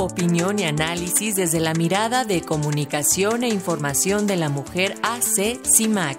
Opinión 0.00 0.60
y 0.60 0.64
análisis 0.64 1.34
desde 1.34 1.58
la 1.58 1.74
mirada 1.74 2.24
de 2.24 2.40
comunicación 2.42 3.42
e 3.42 3.48
información 3.48 4.28
de 4.28 4.36
la 4.36 4.48
mujer 4.48 4.94
AC 5.02 5.60
CIMAC. 5.64 6.16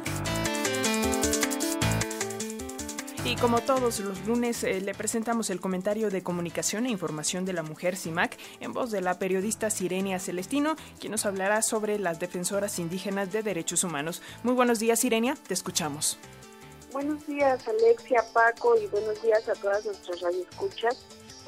Y 3.23 3.37
como 3.37 3.61
todos 3.61 4.01
los 4.01 4.25
lunes, 4.25 4.65
eh, 4.65 4.81
le 4.81 4.93
presentamos 4.93 5.49
el 5.49 5.61
comentario 5.61 6.09
de 6.09 6.21
comunicación 6.21 6.87
e 6.87 6.89
información 6.89 7.45
de 7.45 7.53
la 7.53 7.63
mujer 7.63 7.95
CIMAC 7.95 8.37
en 8.59 8.73
voz 8.73 8.91
de 8.91 8.99
la 8.99 9.17
periodista 9.17 9.69
Sirenia 9.69 10.19
Celestino, 10.19 10.75
quien 10.99 11.11
nos 11.11 11.25
hablará 11.25 11.61
sobre 11.61 11.99
las 11.99 12.19
defensoras 12.19 12.79
indígenas 12.79 13.31
de 13.31 13.43
derechos 13.43 13.85
humanos. 13.85 14.21
Muy 14.43 14.55
buenos 14.55 14.79
días, 14.79 14.99
Sirenia, 14.99 15.37
te 15.47 15.53
escuchamos. 15.53 16.19
Buenos 16.91 17.25
días, 17.27 17.65
Alexia, 17.65 18.25
Paco, 18.33 18.75
y 18.75 18.87
buenos 18.87 19.21
días 19.21 19.47
a 19.47 19.53
todas 19.53 19.85
nuestras 19.85 20.19
radioescuchas. 20.19 20.97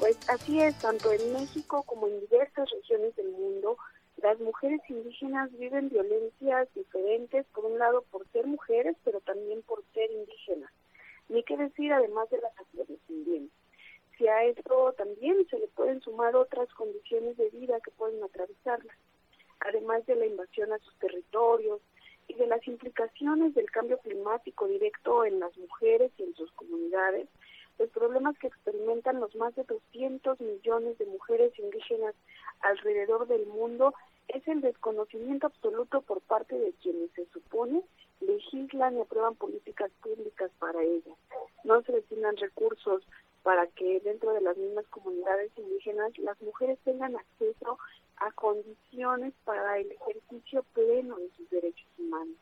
Pues 0.02 0.18
así 0.28 0.60
es, 0.60 0.76
tanto 0.80 1.12
en 1.12 1.32
México 1.32 1.84
como 1.84 2.08
en 2.08 2.18
diversas 2.22 2.68
regiones 2.70 3.14
del 3.14 3.28
mundo, 3.28 3.76
las 4.16 4.36
mujeres 4.40 4.80
indígenas 4.88 5.56
viven 5.56 5.90
violencias 5.90 6.66
diferentes, 6.74 7.46
por 7.54 7.66
un 7.66 7.78
lado 7.78 8.02
por 8.10 8.26
ser 8.32 8.48
mujeres, 8.48 8.96
pero 9.04 9.20
también 9.20 9.62
por 9.62 9.84
ser 9.94 10.10
indígenas. 10.10 10.72
Ni 11.28 11.44
qué 11.44 11.56
decir 11.56 11.92
además 11.92 12.28
de 12.30 12.38
las 12.38 12.52
también. 13.06 13.48
Si 14.18 14.26
a 14.26 14.42
esto 14.42 14.92
también 14.98 15.46
se 15.48 15.60
le 15.60 15.68
pueden 15.68 16.00
sumar 16.00 16.34
otras 16.34 16.68
condiciones 16.74 17.36
de 17.36 17.50
vida 17.50 17.78
que 17.78 17.92
pueden 17.92 18.24
atravesarlas, 18.24 18.96
además 19.60 20.04
de 20.06 20.16
la 20.16 20.26
invasión 20.26 20.72
a 20.72 20.80
sus 20.80 20.98
territorios, 20.98 21.80
y 22.26 22.34
de 22.34 22.48
las 22.48 22.66
implicaciones 22.66 23.54
del 23.54 23.70
cambio 23.70 23.98
climático 23.98 24.66
directo 24.66 25.24
en 25.24 25.38
las 25.38 25.56
mujeres 25.58 26.10
y 26.18 26.24
en 26.24 26.34
sus 26.34 26.50
comunidades, 26.52 27.28
los 27.78 27.88
problemas 27.90 28.38
que 28.38 28.48
experimentan 28.48 29.20
los 29.20 29.34
más 29.36 29.54
de 29.54 29.64
200 29.64 30.40
millones 30.40 30.98
de 30.98 31.06
mujeres 31.06 31.58
indígenas 31.58 32.14
alrededor 32.60 33.26
del 33.26 33.46
mundo 33.46 33.94
es 34.28 34.46
el 34.48 34.60
desconocimiento 34.60 35.46
absoluto 35.46 36.00
por 36.02 36.20
parte 36.22 36.56
de 36.56 36.72
quienes 36.82 37.10
se 37.12 37.26
supone 37.26 37.82
legislan 38.20 38.96
y 38.96 39.00
aprueban 39.00 39.34
políticas 39.34 39.90
públicas 40.02 40.50
para 40.58 40.82
ellas. 40.82 41.16
No 41.64 41.82
se 41.82 41.92
destinan 41.92 42.36
recursos 42.36 43.02
para 43.42 43.66
que 43.66 44.00
dentro 44.00 44.32
de 44.32 44.40
las 44.40 44.56
mismas 44.56 44.86
comunidades 44.86 45.50
indígenas 45.56 46.16
las 46.18 46.40
mujeres 46.42 46.78
tengan 46.84 47.16
acceso 47.16 47.78
a 48.16 48.30
condiciones 48.32 49.32
para 49.44 49.78
el 49.78 49.90
ejercicio 49.92 50.64
pleno 50.74 51.16
de 51.16 51.30
sus 51.36 51.50
derechos 51.50 51.86
humanos. 51.98 52.36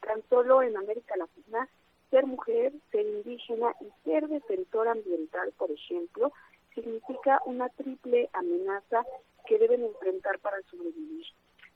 Tan 0.00 0.22
solo 0.28 0.62
en 0.62 0.76
América 0.76 1.16
Latina, 1.16 1.68
ser 2.10 2.26
mujer, 2.26 2.72
ser 2.90 3.06
indígena 3.06 3.74
y 3.80 4.01
ser 4.12 4.28
defensor 4.28 4.88
ambiental, 4.88 5.54
por 5.56 5.70
ejemplo, 5.70 6.32
significa 6.74 7.40
una 7.46 7.70
triple 7.70 8.28
amenaza 8.34 9.06
que 9.46 9.58
deben 9.58 9.84
enfrentar 9.84 10.38
para 10.40 10.60
sobrevivir. 10.70 11.24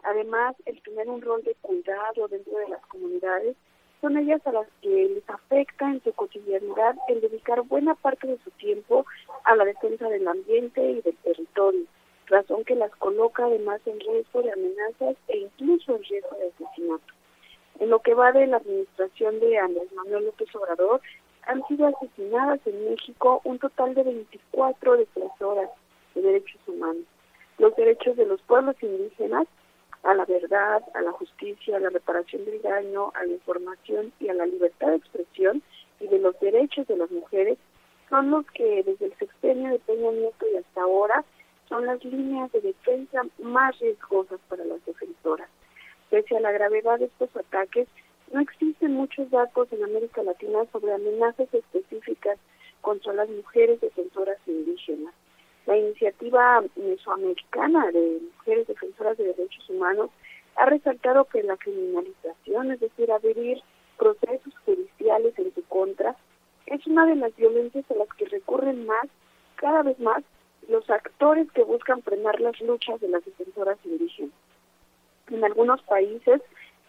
Además, 0.02 0.54
el 0.66 0.82
tener 0.82 1.08
un 1.08 1.22
rol 1.22 1.42
de 1.44 1.54
cuidado 1.62 2.28
dentro 2.28 2.58
de 2.58 2.68
las 2.68 2.84
comunidades 2.88 3.56
son 4.02 4.18
ellas 4.18 4.46
a 4.46 4.52
las 4.52 4.68
que 4.82 4.88
les 4.88 5.30
afecta 5.30 5.90
en 5.90 6.02
su 6.04 6.12
cotidianidad 6.12 6.96
el 7.08 7.22
dedicar 7.22 7.62
buena 7.62 7.94
parte 7.94 8.26
de 8.26 8.38
su 8.44 8.50
tiempo 8.50 9.06
a 9.44 9.56
la 9.56 9.64
defensa 9.64 10.06
del 10.10 10.28
ambiente 10.28 10.90
y 10.90 11.00
del 11.00 11.16
territorio, 11.16 11.86
razón 12.26 12.64
que 12.64 12.74
las 12.74 12.94
coloca 12.96 13.46
además 13.46 13.80
en 13.86 13.98
riesgo 13.98 14.42
de 14.42 14.52
amenazas 14.52 15.16
e 15.28 15.38
incluso 15.38 15.96
en 15.96 16.02
riesgo 16.04 16.36
de 16.36 16.48
asesinato. 16.48 17.14
En 17.80 17.88
lo 17.88 18.00
que 18.00 18.14
va 18.14 18.32
de 18.32 18.46
la 18.46 18.58
administración 18.58 19.40
de 19.40 19.58
Andrés 19.58 19.90
Manuel 19.92 20.26
López 20.26 20.54
Obrador, 20.54 21.00
han 21.46 21.66
sido 21.66 21.86
asesinadas 21.86 22.60
en 22.66 22.90
México 22.90 23.40
un 23.44 23.58
total 23.58 23.94
de 23.94 24.02
24 24.02 24.96
defensoras 24.96 25.70
de 26.14 26.22
derechos 26.22 26.60
humanos. 26.66 27.04
Los 27.58 27.74
derechos 27.76 28.16
de 28.16 28.26
los 28.26 28.40
pueblos 28.42 28.76
indígenas 28.82 29.46
a 30.02 30.14
la 30.14 30.24
verdad, 30.24 30.82
a 30.94 31.00
la 31.00 31.12
justicia, 31.12 31.76
a 31.76 31.80
la 31.80 31.90
reparación 31.90 32.44
del 32.44 32.62
daño, 32.62 33.10
a 33.14 33.24
la 33.24 33.32
información 33.32 34.12
y 34.20 34.28
a 34.28 34.34
la 34.34 34.46
libertad 34.46 34.88
de 34.88 34.96
expresión 34.96 35.62
y 36.00 36.06
de 36.06 36.18
los 36.18 36.38
derechos 36.38 36.86
de 36.86 36.96
las 36.96 37.10
mujeres 37.10 37.58
son 38.08 38.30
los 38.30 38.46
que 38.52 38.84
desde 38.84 39.06
el 39.06 39.14
sexenio 39.18 39.70
de 39.70 39.78
Peña 39.80 40.12
Nieto 40.12 40.46
y 40.52 40.56
hasta 40.58 40.82
ahora 40.82 41.24
son 41.68 41.86
las 41.86 42.04
líneas 42.04 42.52
de 42.52 42.60
defensa 42.60 43.22
más 43.40 43.76
riesgosas 43.80 44.38
para 44.48 44.64
las 44.64 44.84
defensoras. 44.84 45.48
Pese 46.10 46.36
a 46.36 46.40
la 46.40 46.52
gravedad 46.52 47.00
de 47.00 47.06
estos 47.06 47.34
ataques, 47.36 47.88
no 48.32 48.40
existen 48.40 48.92
muchos 48.92 49.30
datos 49.30 49.68
en 49.72 49.84
América 49.84 50.22
Latina 50.22 50.64
sobre 50.72 50.94
amenazas 50.94 51.52
específicas 51.52 52.38
contra 52.80 53.12
las 53.12 53.28
mujeres 53.28 53.80
defensoras 53.80 54.38
indígenas. 54.46 55.14
La 55.66 55.76
iniciativa 55.76 56.62
mesoamericana 56.76 57.90
de 57.90 58.20
mujeres 58.36 58.66
defensoras 58.68 59.16
de 59.18 59.24
derechos 59.24 59.68
humanos 59.68 60.10
ha 60.56 60.66
resaltado 60.66 61.24
que 61.24 61.42
la 61.42 61.56
criminalización, 61.56 62.72
es 62.72 62.80
decir, 62.80 63.10
abrir 63.10 63.60
procesos 63.98 64.54
judiciales 64.64 65.38
en 65.38 65.54
su 65.54 65.62
contra, 65.64 66.16
es 66.66 66.86
una 66.86 67.06
de 67.06 67.16
las 67.16 67.34
violencias 67.36 67.84
a 67.90 67.94
las 67.94 68.08
que 68.16 68.26
recurren 68.26 68.86
más, 68.86 69.06
cada 69.56 69.82
vez 69.82 69.98
más, 69.98 70.22
los 70.68 70.88
actores 70.90 71.50
que 71.52 71.62
buscan 71.62 72.02
frenar 72.02 72.40
las 72.40 72.60
luchas 72.60 73.00
de 73.00 73.08
las 73.08 73.24
defensoras 73.24 73.78
indígenas. 73.84 74.34
En 75.30 75.44
algunos 75.44 75.82
países 75.82 76.40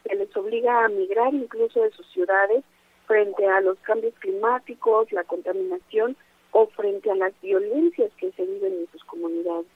se 0.07 0.15
les 0.15 0.35
obliga 0.35 0.85
a 0.85 0.89
migrar 0.89 1.33
incluso 1.33 1.81
de 1.81 1.91
sus 1.91 2.07
ciudades 2.07 2.63
frente 3.05 3.45
a 3.45 3.61
los 3.61 3.77
cambios 3.79 4.13
climáticos, 4.19 5.11
la 5.11 5.23
contaminación 5.23 6.15
o 6.51 6.67
frente 6.67 7.11
a 7.11 7.15
las 7.15 7.33
violencias 7.41 8.11
que 8.17 8.31
se 8.31 8.45
viven 8.45 8.73
en 8.73 8.87
sus 8.91 9.03
comunidades. 9.05 9.67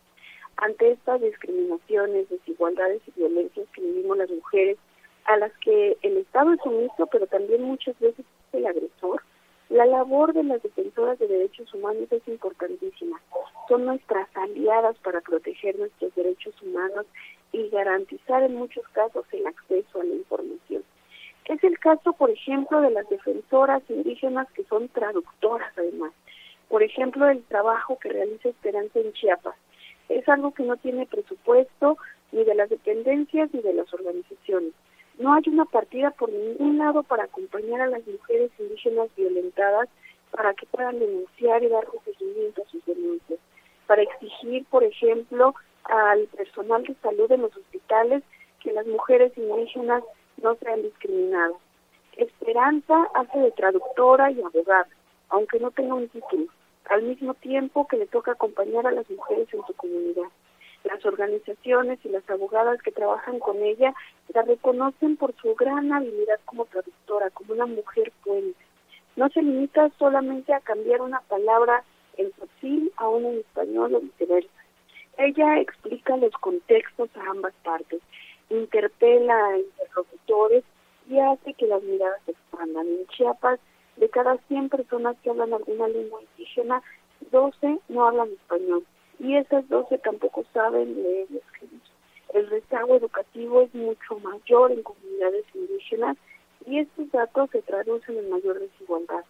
Ante 0.58 0.91
estas 0.91 1.22
discriminaciones, 1.22 2.30
desigualdades 2.30 3.02
y 3.08 3.20
violencias 3.20 3.68
que 3.74 3.81
vivimos 3.81 4.18
las 4.18 4.30
mujeres, 4.30 4.78
a 5.25 5.38
las 5.38 5.52
que 5.59 5.97
el 6.02 6.18
Estado 6.18 6.53
es 6.53 6.59
sumiso, 6.62 7.08
pero 7.12 7.28
también 7.28 7.64
muchas 7.64 7.97
veces 8.00 8.20
es 8.20 8.53
el 8.53 8.66
agresor, 8.66 9.22
la 9.70 9.86
labor 9.86 10.34
de 10.34 10.44
las 10.44 10.62
defensoras 10.62 11.18
de 11.20 11.28
derechos 11.28 11.74
humanos 11.74 12.12
es 12.12 12.28
importantísima. 12.28 13.22
Son 13.70 13.86
nuestras 13.86 14.28
aliadas 14.36 14.97
para 14.97 15.22
proteger 15.22 15.80
nuestros 15.80 16.14
derechos 16.14 16.53
humanos 16.62 17.06
y 17.52 17.70
garantizar 17.70 18.44
en 18.44 18.56
muchos 18.56 18.88
casos 18.90 19.26
el 19.32 19.46
acceso 19.48 20.02
a 20.02 20.04
la 20.04 20.16
información. 20.16 20.84
Es 21.46 21.64
el 21.64 21.80
caso, 21.80 22.14
por 22.14 22.30
ejemplo, 22.30 22.82
de 22.82 22.92
las 22.92 23.10
defensoras 23.10 23.84
indígenas 23.90 24.48
que 24.54 24.64
son 24.66 24.88
traductoras 24.90 25.72
además. 25.78 26.14
Por 26.70 26.84
ejemplo, 26.84 27.28
el 27.28 27.44
trabajo 27.44 27.98
que 28.00 28.10
realiza 28.10 28.50
Esperanza 28.50 29.00
en 29.00 29.12
Chiapas. 29.14 29.56
Es 30.08 30.28
algo 30.30 30.54
que 30.54 30.64
no 30.64 30.78
tiene 30.78 31.06
presupuesto 31.06 31.98
ni 32.32 32.44
de 32.44 32.56
las 32.56 32.70
dependencias 32.70 33.54
ni 33.54 33.62
de 33.62 33.74
las 33.74 33.94
organizaciones. 33.94 34.72
No 35.18 35.34
hay 35.34 35.44
una 35.48 35.66
partida 35.66 36.12
por 36.12 36.32
ningún 36.32 36.78
lado 36.78 37.04
para 37.04 37.26
acompañar 37.26 37.82
a 37.82 37.88
las 37.88 38.06
mujeres 38.08 38.52
indígenas 38.58 39.10
violentadas 39.16 39.90
para 40.32 40.54
que 40.54 40.66
puedan 40.68 41.00
denunciar 41.00 41.64
y 41.64 41.68
dar 41.68 41.86
seguimiento 42.06 42.64
a 42.64 42.70
sus 42.70 42.86
denuncias. 42.86 43.40
Para 43.88 44.04
exigir, 44.04 44.66
por 44.70 44.84
ejemplo, 44.84 45.54
al 45.86 46.28
personal 46.28 46.84
de 46.84 46.96
salud 47.02 47.31
en 47.31 47.42
los 47.42 47.56
hospitales 47.56 48.24
que 48.62 48.74
las 48.74 48.86
mujeres 48.86 49.31
indígenas 49.38 50.03
no 50.42 50.56
sean 50.56 50.81
discriminadas. 50.81 51.58
Esperanza 52.18 53.08
hace 53.14 53.40
de 53.40 53.52
traductora 53.52 54.31
y 54.31 54.41
abogada, 54.41 54.88
aunque 55.30 55.59
no 55.59 55.72
tenga 55.72 55.96
un 55.96 56.09
título 56.09 56.47
al 56.90 57.03
mismo 57.03 57.34
tiempo 57.36 57.88
que 57.88 57.97
le 57.97 58.08
toca 58.08 58.34
acompañar 58.34 58.86
a 58.86 58.91
las 58.91 59.09
mujeres 59.09 59.47
en 59.53 59.66
su 59.66 59.74
comunidad. 59.74 60.30
Las 60.84 61.06
organizaciones 61.06 62.00
y 62.03 62.09
las 62.09 62.28
abogadas 62.30 62.81
que 62.81 62.91
trabajan 62.91 63.40
con 63.40 63.62
ella 63.62 63.94
la 64.34 64.41
reconocen 64.41 65.16
por 65.16 65.34
su 65.36 65.56
gran 65.56 65.94
habilidad 65.94 66.40
como 66.46 66.66
traductora, 66.66 67.30
como 67.30 67.53
una 67.53 67.68
mujer 67.68 68.12
puente. 68.24 68.59
No 69.16 69.30
se 69.30 69.41
limita 69.41 69.90
solamente 70.00 70.53
a 70.53 70.59
cambiar 70.59 71.02
una 71.02 71.22
palabra 71.22 71.84
en 72.18 72.31
fácil 72.34 72.91
a 72.97 73.08
una 73.09 73.29
en 73.29 73.40
español 73.40 73.96
o 73.96 74.00
viceversa. 74.02 74.50
Ella 75.23 75.59
explica 75.59 76.18
los 76.18 76.34
contextos 76.34 77.16
a 77.16 77.29
ambas 77.29 77.53
partes, 77.64 78.02
interpela 78.50 79.35
a 79.35 79.59
interlocutores 79.59 80.64
y 81.08 81.20
hace 81.20 81.53
que 81.53 81.68
las 81.68 81.84
miradas 81.84 82.20
se 82.26 82.32
expandan. 82.32 82.88
En 82.88 83.06
Chiapas 83.06 83.59
de 83.97 84.09
cada 84.09 84.38
100 84.47 84.70
personas 84.70 85.16
que 85.22 85.29
hablan 85.29 85.53
alguna 85.53 85.88
lengua 85.90 86.22
indígena, 86.23 86.82
12 87.29 87.82
no 87.90 88.08
hablan 88.08 88.29
español 88.32 88.84
y 89.20 89.35
esas 89.35 89.70
12 89.70 90.00
tampoco 90.00 90.44
saben 90.56 91.03
leer 91.03 91.28
y 91.29 91.38
escribir. 91.38 91.82
El 92.34 92.50
rezago 92.50 92.96
educativo 92.96 93.62
es 93.62 93.76
mucho 93.76 94.18
mayor 94.22 94.72
en 94.72 94.82
comunidades 94.82 95.46
indígenas 95.53 96.18
y 96.66 96.79
estos 96.79 97.12
datos 97.12 97.52
se 97.52 97.62
traducen 97.62 98.18
en 98.18 98.28
mayor 98.32 98.59
desigualdad. 98.59 99.23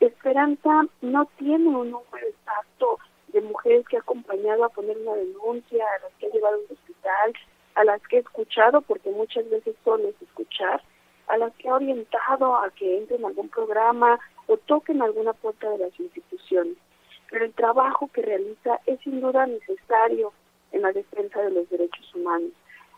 Esperanza 0.00 0.86
no 1.02 1.28
tiene 1.36 1.68
un 1.68 1.90
número 1.90 2.26
exacto 2.28 2.98
de 3.34 3.40
mujeres 3.42 3.86
que 3.88 3.96
ha 3.96 4.00
acompañado 4.00 4.64
a 4.64 4.68
poner 4.68 4.96
una 4.96 5.14
denuncia, 5.14 5.84
a 5.84 6.04
las 6.04 6.12
que 6.18 6.26
ha 6.26 6.30
llevado 6.30 6.54
a 6.54 6.58
un 6.58 6.64
hospital, 6.70 7.34
a 7.74 7.84
las 7.84 8.00
que 8.06 8.16
he 8.16 8.20
escuchado, 8.20 8.80
porque 8.80 9.10
muchas 9.10 9.50
veces 9.50 9.74
solo 9.84 10.08
es 10.08 10.22
escuchar, 10.22 10.80
a 11.26 11.36
las 11.36 11.52
que 11.56 11.68
ha 11.68 11.74
orientado 11.74 12.56
a 12.56 12.70
que 12.70 12.98
entren 12.98 13.20
en 13.20 13.26
algún 13.26 13.48
programa 13.48 14.20
o 14.46 14.56
toquen 14.56 15.02
alguna 15.02 15.32
puerta 15.32 15.68
de 15.70 15.78
las 15.78 15.98
instituciones. 15.98 16.76
Pero 17.30 17.44
el 17.44 17.52
trabajo 17.54 18.08
que 18.12 18.22
realiza 18.22 18.80
es 18.86 19.00
sin 19.00 19.20
duda 19.20 19.46
necesario 19.46 20.32
en 20.70 20.82
la 20.82 20.92
defensa 20.92 21.42
de 21.42 21.50
los 21.50 21.68
derechos 21.68 22.14
humanos. 22.14 22.52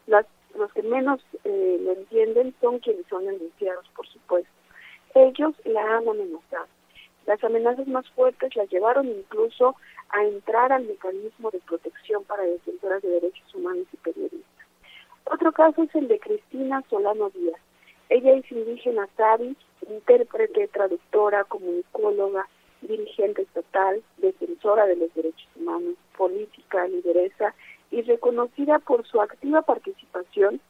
Las, 0.06 0.26
los 0.54 0.70
que 0.74 0.82
menos 0.82 1.20
eh, 1.44 1.78
lo 1.80 1.92
entienden 1.92 2.54
son 2.60 2.78
quienes 2.80 3.06
son 3.06 3.24
denunciados, 3.24 3.88
por 3.96 4.06
supuesto. 4.06 4.50
Ellos 5.14 5.54
la 5.64 5.96
han 5.96 6.06
amenazado. 6.06 6.75
Las 7.26 7.42
amenazas 7.42 7.88
más 7.88 8.08
fuertes 8.10 8.54
la 8.54 8.64
llevaron 8.66 9.08
incluso 9.08 9.74
a 10.10 10.24
entrar 10.24 10.72
al 10.72 10.84
mecanismo 10.84 11.50
de 11.50 11.58
protección 11.58 12.22
para 12.24 12.44
defensoras 12.44 13.02
de 13.02 13.08
derechos 13.08 13.54
humanos 13.54 13.86
y 13.92 13.96
periodistas. 13.96 14.66
Otro 15.24 15.50
caso 15.50 15.82
es 15.82 15.94
el 15.96 16.06
de 16.06 16.20
Cristina 16.20 16.84
Solano 16.88 17.30
Díaz. 17.30 17.60
Ella 18.08 18.32
es 18.34 18.50
indígena 18.52 19.08
sabi, 19.16 19.56
intérprete, 19.90 20.68
traductora, 20.68 21.42
comunicóloga, 21.44 22.46
dirigente 22.80 23.42
estatal, 23.42 24.02
defensora 24.18 24.86
de 24.86 24.94
los 24.94 25.12
derechos 25.14 25.48
humanos, 25.56 25.96
política, 26.16 26.86
lideresa 26.86 27.54
y 27.90 28.02
reconocida 28.02 28.78
por 28.78 29.04
su 29.04 29.20
activa 29.20 29.62
participación 29.62 30.60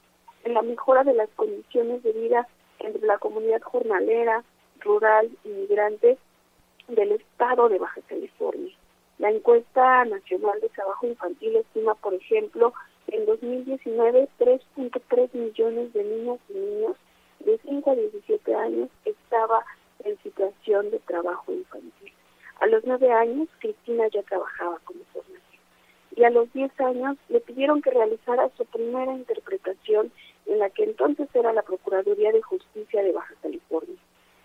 en 0.44 0.55
la 0.55 0.62
mejora 0.62 1.05
de 1.05 1.12
las 1.12 1.29
condiciones 1.37 2.02
de 2.02 2.12
vida 2.12 2.49
entre 2.79 3.06
la 3.06 3.19
comunidad 3.19 3.61
jornalera, 3.61 4.43
rural, 4.81 5.29
inmigrante 5.44 6.17
del 6.88 7.12
estado 7.12 7.69
de 7.69 7.79
Baja 7.79 8.00
California. 8.09 8.75
La 9.19 9.31
encuesta 9.31 10.05
nacional 10.05 10.61
de 10.61 10.69
trabajo 10.69 11.06
infantil 11.06 11.56
estima, 11.56 11.94
por 11.94 12.15
ejemplo, 12.15 12.73
en 13.09 13.25
2019 13.25 14.29
3.3 14.38 15.35
millones 15.35 15.93
de 15.93 16.05
niños 16.05 16.38
y 16.49 16.53
niños 16.55 16.97
de 17.41 17.59
5 17.65 17.91
a 17.91 17.94
17 17.94 18.55
años 18.55 18.91
estaba 19.05 19.65
en 20.05 20.19
situación 20.23 20.91
de 20.91 20.99
trabajo 21.00 21.53
infantil. 21.53 22.12
A 22.61 22.67
los 22.67 22.85
9 22.85 23.12
años, 23.12 23.49
Cristina 23.59 24.09
ya 24.09 24.23
trabajaba 24.23 24.79
como 24.85 25.00
formación. 25.12 25.43
Y 26.15 26.25
a 26.25 26.31
los 26.31 26.53
10 26.53 26.81
años 26.81 27.17
le 27.29 27.41
pidieron 27.41 27.83
que 27.83 27.91
realizara 27.91 28.50
su 28.56 28.65
primera 28.65 29.12
interpretación 29.12 30.11
en 30.47 30.59
la 30.59 30.71
que 30.71 30.85
entonces 30.85 31.29
era 31.35 31.53
la 31.53 31.62
Procuraduría 31.62 32.33
de 32.33 32.43
Justicia 32.43 33.03
de 33.03 33.12
Baja 33.12 33.35
California. 33.43 33.97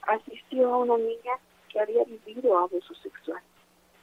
Asistió 0.02 0.74
a 0.74 0.78
una 0.78 0.98
niña 0.98 1.40
que 1.72 1.80
había 1.80 2.04
vivido 2.04 2.58
abuso 2.58 2.94
sexual. 2.96 3.42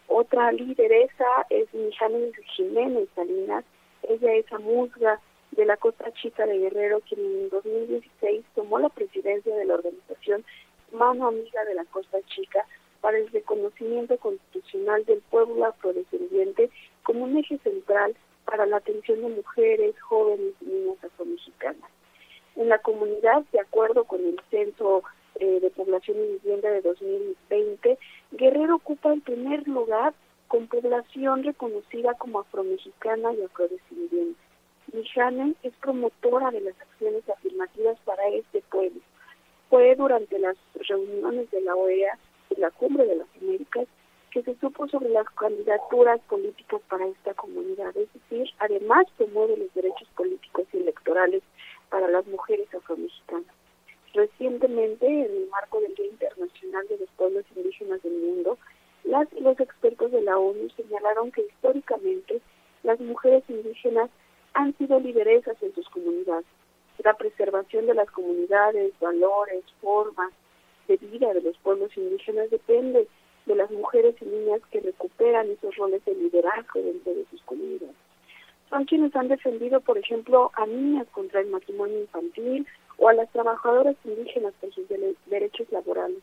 Otra 0.08 0.52
lideresa 0.52 1.46
es 1.50 1.72
Mijanes 1.74 2.32
Jiménez 2.56 3.08
Salinas. 3.14 3.64
Ella 4.02 4.34
es 4.34 4.46
musga 4.60 5.20
de 5.52 5.66
la 5.66 5.76
Costa 5.76 6.10
Chica 6.12 6.46
de 6.46 6.58
Guerrero, 6.58 7.00
quien 7.00 7.20
en 7.20 7.48
2016 7.50 8.44
tomó 8.54 8.78
la 8.78 8.88
presidencia 8.88 9.54
de 9.54 9.64
la 9.64 9.74
organización 9.74 10.44
Mano 10.92 11.28
Amiga 11.28 11.64
de 11.64 11.74
la 11.74 11.84
Costa 11.86 12.18
Chica 12.26 12.64
para 13.00 13.18
el 13.18 13.28
reconocimiento 13.30 14.16
constitucional 14.18 15.04
del 15.04 15.20
pueblo 15.30 15.64
afrodescendiente 15.66 16.70
como 17.02 17.24
un 17.24 17.36
eje 17.36 17.58
central 17.58 18.16
para 18.44 18.66
la 18.66 18.78
atención 18.78 19.20
de 19.20 19.28
mujeres, 19.28 20.00
jóvenes 20.00 20.54
y 20.62 20.64
niñas 20.66 21.04
afromexicanas. 21.04 21.90
En 22.56 22.68
la 22.68 22.78
comunidad, 22.78 23.44
de 23.52 23.60
acuerdo 23.60 24.04
con 24.04 24.24
el 24.24 24.40
Censo 24.50 25.02
eh, 25.40 25.60
de 25.60 25.70
Población 25.70 26.16
y 26.18 26.32
Vivienda 26.38 26.70
de 26.70 26.82
2020, 26.82 27.98
Guerrero 28.32 28.76
ocupa 28.76 29.12
el 29.12 29.20
primer 29.22 29.66
lugar 29.66 30.14
con 30.48 30.66
población 30.66 31.44
reconocida 31.44 32.14
como 32.14 32.40
afromexicana 32.40 33.32
y 33.34 33.42
afrodescendiente. 33.42 34.40
Mijane 34.92 35.54
es 35.62 35.74
promotora 35.82 36.50
de 36.50 36.62
las 36.62 36.80
acciones 36.80 37.28
afirmativas 37.28 37.98
para 38.04 38.26
este 38.28 38.62
pueblo. 38.70 39.00
Fue 39.68 39.94
durante 39.96 40.38
las 40.38 40.56
reuniones 40.88 41.50
de 41.50 41.60
la 41.60 41.74
OEA 41.76 42.18
y 42.50 42.60
la 42.60 42.70
Cumbre 42.70 43.04
de 43.04 43.16
las 43.16 43.28
Américas 43.40 43.86
que 44.30 44.42
se 44.42 44.54
supo 44.56 44.88
sobre 44.88 45.10
las 45.10 45.28
candidaturas 45.30 46.20
políticas 46.28 46.80
para 46.88 47.06
esta 47.06 47.34
comunidad. 47.34 47.96
Es 47.96 48.08
decir, 48.12 48.50
además 48.58 49.06
promueve 49.16 49.56
los 49.56 49.72
derechos 49.74 50.08
políticos 50.16 50.66
y 50.72 50.78
electorales 50.78 51.42
para 51.90 52.08
las 52.08 52.26
mujeres 52.26 52.72
afromexicanas. 52.74 53.54
Recientemente, 54.14 55.06
en 55.06 55.24
el 55.24 55.48
marco 55.50 55.80
del 55.80 55.94
Día 55.94 56.06
Internacional 56.06 56.88
de 56.88 56.98
los 56.98 57.08
Pueblos 57.10 57.44
Indígenas 57.54 58.02
del 58.02 58.14
Mundo, 58.14 58.58
las 59.04 59.28
y 59.32 59.40
los 59.40 59.58
expertos 59.60 60.12
de 60.12 60.22
la 60.22 60.38
ONU 60.38 60.68
señalaron 60.76 61.30
que 61.30 61.42
históricamente 61.42 62.40
las 62.82 63.00
mujeres 63.00 63.42
indígenas 63.48 64.10
han 64.54 64.76
sido 64.76 64.98
lideresas 64.98 65.56
comunidades. 66.08 66.46
La 67.04 67.14
preservación 67.14 67.86
de 67.86 67.94
las 67.94 68.10
comunidades, 68.10 68.92
valores, 69.00 69.62
formas 69.80 70.32
de 70.88 70.96
vida 70.96 71.32
de 71.32 71.42
los 71.42 71.56
pueblos 71.58 71.96
indígenas 71.96 72.50
depende 72.50 73.06
de 73.46 73.54
las 73.54 73.70
mujeres 73.70 74.16
y 74.20 74.24
niñas 74.24 74.60
que 74.70 74.80
recuperan 74.80 75.50
esos 75.50 75.76
roles 75.76 76.04
de 76.04 76.14
liderazgo 76.14 76.80
dentro 76.80 77.14
de 77.14 77.24
sus 77.30 77.42
comunidades. 77.42 77.94
Son 78.68 78.84
quienes 78.84 79.14
han 79.14 79.28
defendido, 79.28 79.80
por 79.80 79.96
ejemplo, 79.96 80.50
a 80.54 80.66
niñas 80.66 81.06
contra 81.12 81.40
el 81.40 81.48
matrimonio 81.48 82.00
infantil 82.00 82.66
o 82.98 83.08
a 83.08 83.14
las 83.14 83.30
trabajadoras 83.30 83.96
indígenas 84.04 84.52
por 84.60 84.72
sus 84.72 84.86
derechos 85.26 85.70
laborales. 85.70 86.22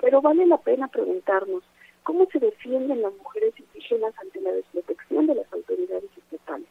Pero 0.00 0.20
vale 0.20 0.46
la 0.46 0.58
pena 0.58 0.88
preguntarnos, 0.88 1.62
¿cómo 2.02 2.26
se 2.26 2.38
defienden 2.38 3.02
las 3.02 3.14
mujeres 3.14 3.54
indígenas 3.58 4.14
ante 4.18 4.40
la 4.40 4.52
desprotección 4.52 5.26
de 5.26 5.36
las 5.36 5.52
autoridades 5.52 6.10
estatales? 6.16 6.68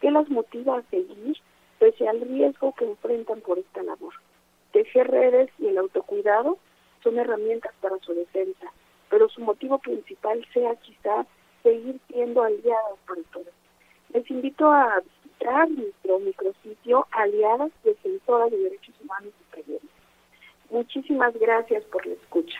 ¿Qué 0.00 0.10
las 0.10 0.28
motiva 0.28 0.78
a 0.78 0.82
seguir 0.90 1.36
pese 1.84 2.08
al 2.08 2.22
riesgo 2.22 2.74
que 2.78 2.86
enfrentan 2.86 3.42
por 3.42 3.58
esta 3.58 3.82
labor? 3.82 4.14
Tejer 4.72 5.06
redes 5.06 5.50
y 5.58 5.66
el 5.66 5.76
autocuidado 5.76 6.56
son 7.02 7.18
herramientas 7.18 7.74
para 7.82 7.98
su 7.98 8.14
defensa, 8.14 8.72
pero 9.10 9.28
su 9.28 9.42
motivo 9.42 9.78
principal 9.80 10.42
sea 10.54 10.74
quizá 10.76 11.26
seguir 11.62 12.00
siendo 12.08 12.42
aliadas 12.42 12.98
por 13.06 13.22
todos. 13.24 13.52
Les 14.14 14.30
invito 14.30 14.66
a 14.66 15.02
visitar 15.22 15.70
nuestro 15.70 16.20
micrositio 16.20 17.06
Aliadas 17.10 17.70
Defensoras 17.84 18.50
de 18.50 18.56
Derechos 18.56 18.94
Humanos 19.02 19.34
y 19.38 19.54
Periodistas. 19.54 19.90
Muchísimas 20.70 21.34
gracias 21.38 21.84
por 21.84 22.06
la 22.06 22.14
escucha. 22.14 22.58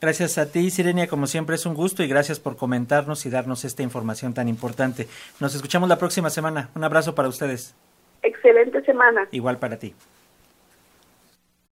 Gracias 0.00 0.36
a 0.36 0.50
ti, 0.50 0.68
Sirenia, 0.70 1.06
como 1.06 1.28
siempre 1.28 1.54
es 1.54 1.64
un 1.64 1.74
gusto 1.74 2.02
y 2.02 2.08
gracias 2.08 2.40
por 2.40 2.56
comentarnos 2.56 3.24
y 3.24 3.30
darnos 3.30 3.64
esta 3.64 3.84
información 3.84 4.34
tan 4.34 4.48
importante. 4.48 5.06
Nos 5.38 5.54
escuchamos 5.54 5.88
la 5.88 5.96
próxima 5.96 6.28
semana. 6.28 6.70
Un 6.74 6.82
abrazo 6.82 7.14
para 7.14 7.28
ustedes. 7.28 7.76
Excelente 8.24 8.82
semana. 8.84 9.28
Igual 9.30 9.58
para 9.58 9.78
ti. 9.78 9.94